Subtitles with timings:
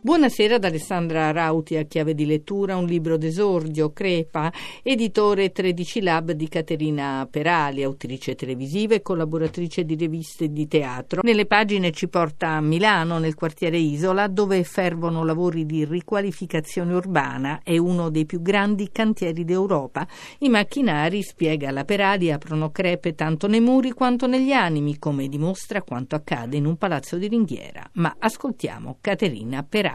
[0.00, 4.52] Buonasera ad Alessandra Rauti a chiave di lettura, un libro d'esordio, Crepa,
[4.84, 11.22] editore 13 Lab di Caterina Perali, autrice televisiva e collaboratrice di riviste di teatro.
[11.24, 17.60] Nelle pagine ci porta a Milano, nel quartiere Isola, dove fervono lavori di riqualificazione urbana,
[17.64, 20.06] è uno dei più grandi cantieri d'Europa.
[20.38, 25.82] I macchinari, spiega la Perali, aprono crepe tanto nei muri quanto negli animi, come dimostra
[25.82, 27.82] quanto accade in un palazzo di ringhiera.
[27.94, 29.86] Ma ascoltiamo Caterina Perali.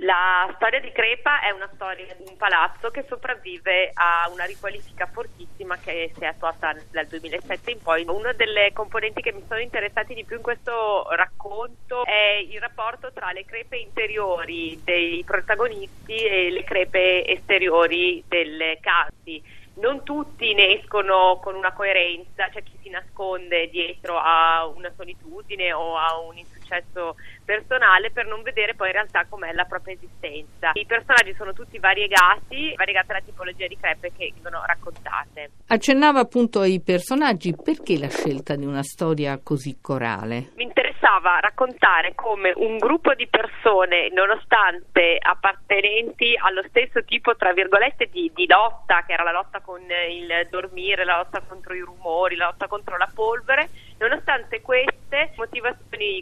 [0.00, 5.06] La storia di Crepa è una storia di un palazzo che sopravvive a una riqualifica
[5.06, 8.04] fortissima che si è attuata dal 2007 in poi.
[8.06, 13.10] Una delle componenti che mi sono interessati di più in questo racconto è il rapporto
[13.12, 20.78] tra le crepe interiori dei protagonisti e le crepe esteriori delle case non tutti ne
[20.78, 26.36] escono con una coerenza, c'è chi si nasconde dietro a una solitudine o a un
[26.66, 27.14] insuccesso
[27.44, 30.70] personale per non vedere poi in realtà com'è la propria esistenza.
[30.74, 35.50] I personaggi sono tutti variegati, variegata la tipologia di crepe che vengono raccontate.
[35.68, 40.50] Accennava appunto ai personaggi, perché la scelta di una storia così corale?
[40.56, 48.08] Mi interessava raccontare come un gruppo di persone, nonostante appartenenti allo stesso tipo, tra virgolette,
[48.10, 52.34] di, di lotta, che era la lotta con il dormire, la lotta contro i rumori,
[52.34, 55.05] la lotta contro la polvere, nonostante motivazioni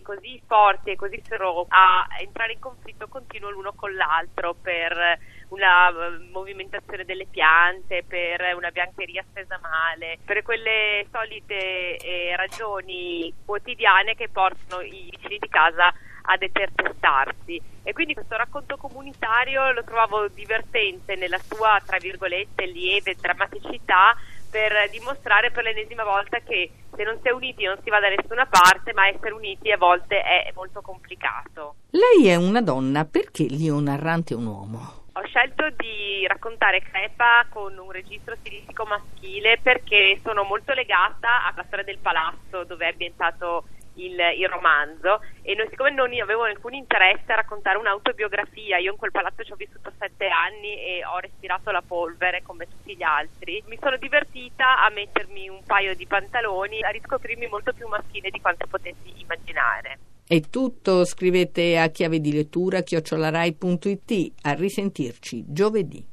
[0.05, 5.89] così forti e così sero a entrare in conflitto continuo l'uno con l'altro per una
[5.89, 14.15] eh, movimentazione delle piante, per una biancheria stesa male, per quelle solite eh, ragioni quotidiane
[14.15, 15.93] che portano i vicini di casa
[16.27, 23.15] a determinarsi e quindi questo racconto comunitario lo trovavo divertente nella sua tra virgolette lieve
[23.15, 24.17] drammaticità
[24.55, 28.09] per dimostrare per l'ennesima volta che se non si è uniti non si va da
[28.09, 31.75] nessuna parte, ma essere uniti a volte è molto complicato.
[31.91, 35.03] Lei è una donna, perché Leo Narrante è un uomo?
[35.15, 41.65] Ho scelto di raccontare Crepa con un registro stilistico maschile perché sono molto legata alla
[41.67, 46.75] storia del palazzo dove è ambientato il, il, romanzo e noi, siccome non avevo alcun
[46.75, 51.19] interesse a raccontare un'autobiografia, io in quel palazzo ci ho vissuto sette anni e ho
[51.19, 56.07] respirato la polvere come tutti gli altri, mi sono divertita a mettermi un paio di
[56.07, 59.99] pantaloni, a riscoprirmi molto più maschile di quanto potessi immaginare.
[60.27, 66.13] È tutto, scrivete a chiave di lettura chiocciolarai.it, a risentirci giovedì.